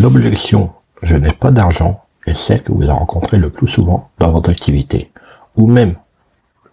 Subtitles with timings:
[0.00, 0.70] L'objection
[1.02, 4.48] je n'ai pas d'argent est celle que vous avez rencontrée le plus souvent dans votre
[4.48, 5.10] activité.
[5.56, 5.96] Ou même,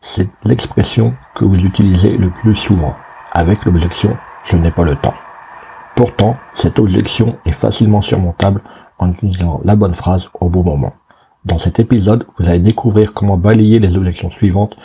[0.00, 2.94] c'est l'expression que vous utilisez le plus souvent
[3.32, 5.12] avec l'objection je n'ai pas le temps.
[5.96, 8.62] Pourtant, cette objection est facilement surmontable
[8.98, 10.94] en utilisant la bonne phrase au bon moment.
[11.44, 14.78] Dans cet épisode, vous allez découvrir comment balayer les objections suivantes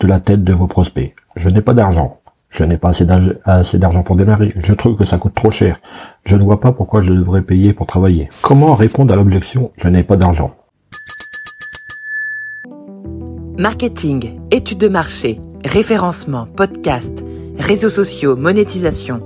[0.00, 1.14] de la tête de vos prospects.
[1.36, 2.19] Je n'ai pas d'argent.
[2.60, 2.92] Je n'ai pas
[3.46, 4.52] assez d'argent pour démarrer.
[4.62, 5.80] Je trouve que ça coûte trop cher.
[6.26, 8.28] Je ne vois pas pourquoi je devrais payer pour travailler.
[8.42, 10.54] Comment répondre à l'objection Je n'ai pas d'argent?
[13.56, 17.24] Marketing, études de marché, référencement, podcast,
[17.58, 19.22] réseaux sociaux, monétisation.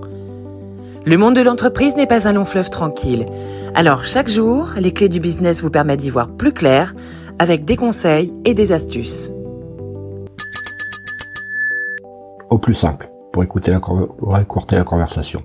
[1.05, 3.27] Le monde de l'entreprise n'est pas un long fleuve tranquille.
[3.75, 6.95] Alors chaque jour, les clés du business vous permettent d'y voir plus clair
[7.41, 9.33] avec des conseils et des astuces.
[12.49, 13.81] Au plus simple, pour, écouter la,
[14.71, 15.43] la conversation.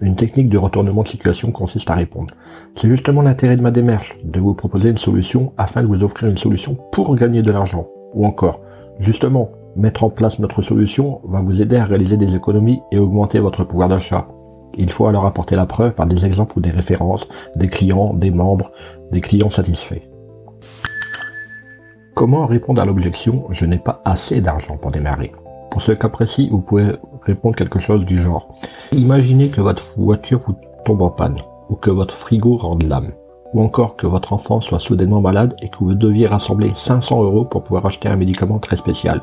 [0.00, 2.32] Une technique de retournement de situation consiste à répondre.
[2.76, 6.30] C'est justement l'intérêt de ma démarche, de vous proposer une solution afin de vous offrir
[6.30, 7.88] une solution pour gagner de l'argent.
[8.14, 8.60] Ou encore,
[9.00, 13.40] justement, mettre en place notre solution va vous aider à réaliser des économies et augmenter
[13.40, 14.28] votre pouvoir d'achat.
[14.74, 18.30] Il faut alors apporter la preuve par des exemples ou des références, des clients, des
[18.30, 18.70] membres,
[19.10, 20.02] des clients satisfaits.
[22.14, 25.32] Comment répondre à l'objection je n'ai pas assez d'argent pour démarrer
[25.72, 26.92] pour ce cas précis, vous pouvez
[27.22, 28.46] répondre quelque chose du genre.
[28.92, 31.38] Imaginez que votre voiture vous tombe en panne,
[31.70, 33.12] ou que votre frigo rende l'âme,
[33.54, 37.46] ou encore que votre enfant soit soudainement malade et que vous deviez rassembler 500 euros
[37.46, 39.22] pour pouvoir acheter un médicament très spécial.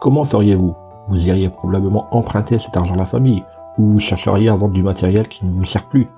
[0.00, 0.74] Comment feriez-vous?
[1.08, 3.44] Vous iriez probablement emprunter cet argent à la famille,
[3.76, 6.08] ou vous chercheriez à vendre du matériel qui ne vous sert plus.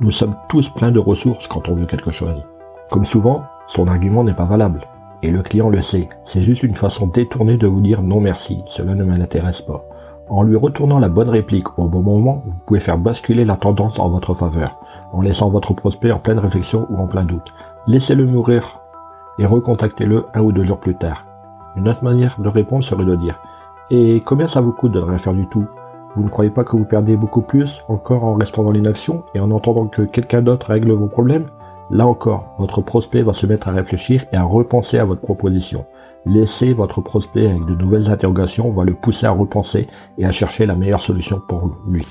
[0.00, 2.42] Nous sommes tous pleins de ressources quand on veut quelque chose.
[2.90, 4.80] Comme souvent, son argument n'est pas valable.
[5.22, 8.62] Et le client le sait, c'est juste une façon détournée de vous dire non merci,
[8.66, 9.84] cela ne m'intéresse pas.
[10.30, 13.98] En lui retournant la bonne réplique au bon moment, vous pouvez faire basculer la tendance
[13.98, 14.78] en votre faveur,
[15.12, 17.52] en laissant votre prospect en pleine réflexion ou en plein doute.
[17.86, 18.80] Laissez-le mourir
[19.38, 21.26] et recontactez-le un ou deux jours plus tard.
[21.76, 23.40] Une autre manière de répondre serait de dire
[23.90, 25.66] Et combien ça vous coûte de ne rien faire du tout?
[26.16, 29.40] Vous ne croyez pas que vous perdez beaucoup plus encore en restant dans l'inaction et
[29.40, 31.46] en entendant que quelqu'un d'autre règle vos problèmes?
[31.90, 35.84] Là encore, votre prospect va se mettre à réfléchir et à repenser à votre proposition.
[36.24, 40.66] Laissez votre prospect avec de nouvelles interrogations va le pousser à repenser et à chercher
[40.66, 42.06] la meilleure solution pour lui.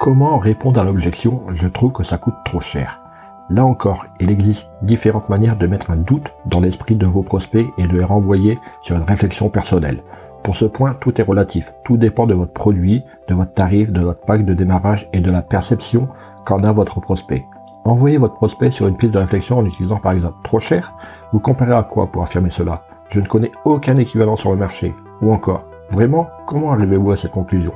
[0.00, 3.00] Comment répondre à l'objection Je trouve que ça coûte trop cher.
[3.48, 7.66] Là encore, il existe différentes manières de mettre un doute dans l'esprit de vos prospects
[7.78, 10.02] et de les renvoyer sur une réflexion personnelle.
[10.42, 11.72] Pour ce point, tout est relatif.
[11.84, 15.30] Tout dépend de votre produit, de votre tarif, de votre pack de démarrage et de
[15.30, 16.08] la perception
[16.44, 17.44] qu'en a votre prospect.
[17.84, 20.94] Envoyez votre prospect sur une piste de réflexion en utilisant par exemple trop cher.
[21.32, 22.84] Vous comparez à quoi pour affirmer cela?
[23.10, 24.94] Je ne connais aucun équivalent sur le marché.
[25.20, 27.72] Ou encore, vraiment, comment arrivez-vous à cette conclusion?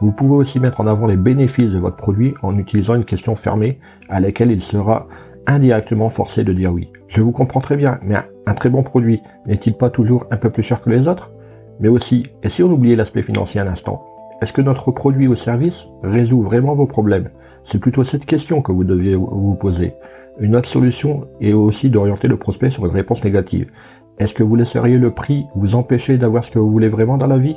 [0.00, 3.34] Vous pouvez aussi mettre en avant les bénéfices de votre produit en utilisant une question
[3.34, 5.08] fermée à laquelle il sera
[5.48, 6.92] indirectement forcé de dire oui.
[7.08, 10.50] Je vous comprends très bien, mais un très bon produit n'est-il pas toujours un peu
[10.50, 11.32] plus cher que les autres?
[11.80, 14.06] Mais aussi, et si on oubliait l'aspect financier un instant,
[14.40, 17.30] est-ce que notre produit ou service résout vraiment vos problèmes?
[17.64, 19.94] C'est plutôt cette question que vous deviez vous poser.
[20.38, 23.70] Une autre solution est aussi d'orienter le prospect sur une réponse négative.
[24.18, 27.26] Est-ce que vous laisseriez le prix vous empêcher d'avoir ce que vous voulez vraiment dans
[27.26, 27.56] la vie?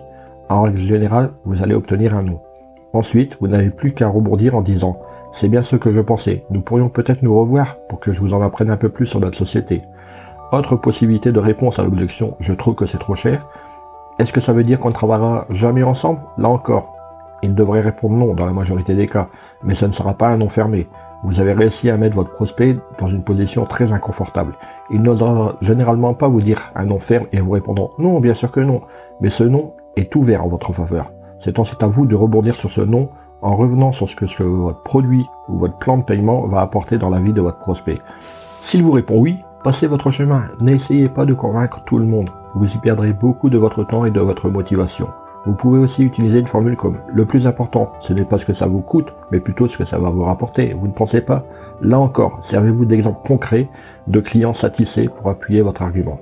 [0.50, 2.42] En règle générale, vous allez obtenir un non.
[2.94, 5.00] Ensuite, vous n'avez plus qu'à rebondir en disant
[5.36, 8.34] C'est bien ce que je pensais, nous pourrions peut-être nous revoir pour que je vous
[8.34, 9.82] en apprenne un peu plus sur notre société.
[10.52, 13.48] Autre possibilité de réponse à l'objection Je trouve que c'est trop cher.
[14.20, 16.20] Est-ce que ça veut dire qu'on ne travaillera jamais ensemble?
[16.38, 16.93] Là encore,
[17.44, 19.28] il devrait répondre non dans la majorité des cas,
[19.64, 20.88] mais ça ne sera pas un non fermé.
[21.24, 24.56] Vous avez réussi à mettre votre prospect dans une position très inconfortable.
[24.92, 28.52] Il n'osera généralement pas vous dire un non ferme et vous répondant non, bien sûr
[28.52, 28.82] que non,
[29.22, 31.12] mais ce non est ouvert en votre faveur.
[31.40, 33.10] C'est ensuite à vous de rebondir sur ce non
[33.42, 36.98] en revenant sur ce ce que votre produit ou votre plan de paiement va apporter
[36.98, 38.00] dans la vie de votre prospect.
[38.66, 40.46] S'il vous répond oui, passez votre chemin.
[40.60, 42.30] N'essayez pas de convaincre tout le monde.
[42.56, 45.08] Vous y perdrez beaucoup de votre temps et de votre motivation.
[45.46, 48.54] Vous pouvez aussi utiliser une formule comme le plus important, ce n'est pas ce que
[48.54, 50.74] ça vous coûte, mais plutôt ce que ça va vous rapporter.
[50.74, 51.46] Vous ne pensez pas
[51.82, 53.68] Là encore, servez-vous d'exemples concrets
[54.08, 56.20] de clients satisfaits pour appuyer votre argument.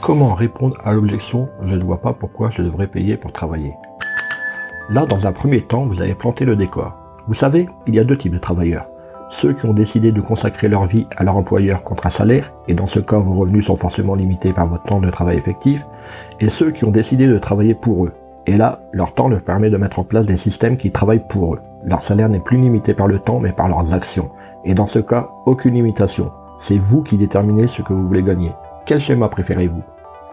[0.00, 3.74] Comment répondre à l'objection je ne vois pas pourquoi je devrais payer pour travailler
[4.90, 6.96] Là, dans un premier temps, vous avez planté le décor.
[7.28, 8.89] Vous savez, il y a deux types de travailleurs.
[9.30, 12.74] Ceux qui ont décidé de consacrer leur vie à leur employeur contre un salaire, et
[12.74, 15.86] dans ce cas vos revenus sont forcément limités par votre temps de travail effectif,
[16.40, 18.12] et ceux qui ont décidé de travailler pour eux.
[18.46, 21.54] Et là, leur temps leur permet de mettre en place des systèmes qui travaillent pour
[21.54, 21.60] eux.
[21.84, 24.30] Leur salaire n'est plus limité par le temps, mais par leurs actions.
[24.64, 26.32] Et dans ce cas, aucune limitation.
[26.60, 28.52] C'est vous qui déterminez ce que vous voulez gagner.
[28.84, 29.82] Quel schéma préférez-vous?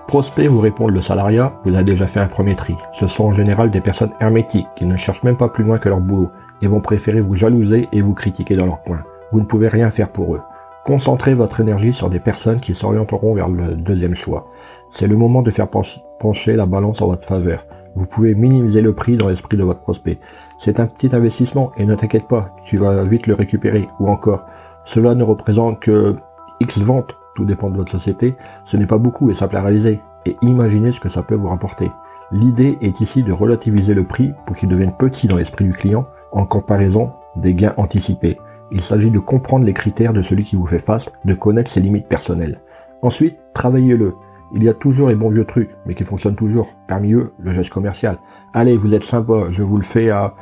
[0.08, 2.76] Prospect vous répondre le salariat, vous avez déjà fait un premier tri.
[3.00, 5.90] Ce sont en général des personnes hermétiques qui ne cherchent même pas plus loin que
[5.90, 6.30] leur boulot
[6.62, 9.00] et vont préférer vous jalouser et vous critiquer dans leur coin.
[9.32, 10.42] vous ne pouvez rien faire pour eux.
[10.86, 14.48] Concentrez votre énergie sur des personnes qui s'orienteront vers le deuxième choix.
[14.94, 17.66] C'est le moment de faire pencher la balance en votre faveur.
[17.96, 20.20] Vous pouvez minimiser le prix dans l'esprit de votre prospect.
[20.60, 23.90] C'est un petit investissement et ne t'inquiète pas, tu vas vite le récupérer.
[24.00, 24.46] Ou encore,
[24.86, 26.16] cela ne représente que
[26.62, 28.36] X ventes, tout dépend de votre société.
[28.66, 30.00] Ce n'est pas beaucoup et simple à réaliser.
[30.26, 31.92] Et imaginez ce que ça peut vous rapporter.
[32.32, 36.06] L'idée est ici de relativiser le prix pour qu'il devienne petit dans l'esprit du client
[36.32, 38.38] en comparaison des gains anticipés.
[38.72, 41.80] Il s'agit de comprendre les critères de celui qui vous fait face, de connaître ses
[41.80, 42.60] limites personnelles.
[43.02, 44.16] Ensuite, travaillez-le.
[44.54, 46.70] Il y a toujours les bons vieux trucs, mais qui fonctionnent toujours.
[46.88, 48.18] Parmi eux, le geste commercial.
[48.54, 50.34] Allez, vous êtes sympa, je vous le fais à...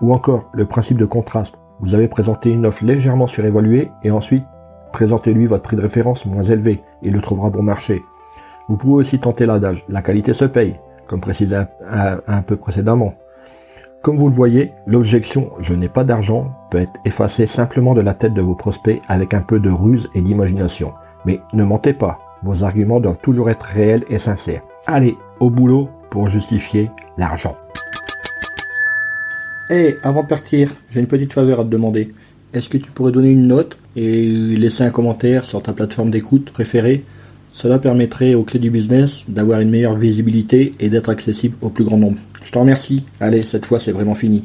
[0.00, 1.58] Ou encore, le principe de contraste.
[1.80, 4.44] Vous avez présenté une offre légèrement surévaluée et ensuite,
[4.92, 6.82] présentez-lui votre prix de référence moins élevé.
[7.02, 8.02] Il le trouvera bon marché.
[8.68, 9.84] Vous pouvez aussi tenter l'adage.
[9.88, 10.78] La qualité se paye,
[11.08, 11.56] comme précisé
[11.86, 13.14] un peu précédemment.
[14.02, 18.14] Comme vous le voyez, l'objection je n'ai pas d'argent peut être effacée simplement de la
[18.14, 20.92] tête de vos prospects avec un peu de ruse et d'imagination.
[21.24, 24.62] Mais ne mentez pas, vos arguments doivent toujours être réels et sincères.
[24.88, 27.56] Allez, au boulot pour justifier l'argent.
[29.70, 32.12] Hé, avant de partir, j'ai une petite faveur à te demander.
[32.52, 34.26] Est-ce que tu pourrais donner une note et
[34.56, 37.04] laisser un commentaire sur ta plateforme d'écoute préférée?
[37.52, 41.84] Cela permettrait aux clés du business d'avoir une meilleure visibilité et d'être accessible au plus
[41.84, 42.18] grand nombre.
[42.44, 43.04] Je te remercie.
[43.20, 44.44] Allez, cette fois c'est vraiment fini.